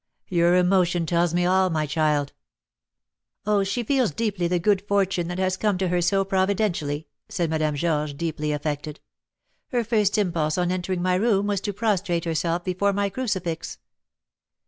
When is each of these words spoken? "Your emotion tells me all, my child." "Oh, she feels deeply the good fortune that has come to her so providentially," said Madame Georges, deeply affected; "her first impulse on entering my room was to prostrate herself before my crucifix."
"Your 0.29 0.55
emotion 0.55 1.05
tells 1.05 1.31
me 1.31 1.45
all, 1.45 1.69
my 1.69 1.85
child." 1.85 2.33
"Oh, 3.45 3.63
she 3.63 3.83
feels 3.83 4.09
deeply 4.09 4.47
the 4.47 4.57
good 4.57 4.81
fortune 4.87 5.27
that 5.27 5.37
has 5.37 5.57
come 5.57 5.77
to 5.77 5.89
her 5.89 6.01
so 6.01 6.25
providentially," 6.25 7.07
said 7.29 7.51
Madame 7.51 7.75
Georges, 7.75 8.15
deeply 8.15 8.51
affected; 8.51 8.99
"her 9.67 9.83
first 9.83 10.17
impulse 10.17 10.57
on 10.57 10.71
entering 10.71 11.03
my 11.03 11.13
room 11.13 11.45
was 11.45 11.61
to 11.61 11.71
prostrate 11.71 12.25
herself 12.25 12.63
before 12.63 12.93
my 12.93 13.09
crucifix." 13.11 13.77